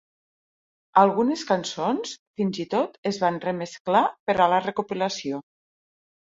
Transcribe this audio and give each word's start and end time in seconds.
Algunes 1.01 1.43
cançons 1.49 2.13
fins 2.41 2.61
i 2.63 2.65
tot 2.71 2.97
es 3.11 3.19
van 3.25 3.37
remesclar 3.45 4.03
per 4.31 4.37
a 4.39 4.49
la 4.55 4.63
recopilació. 4.65 5.45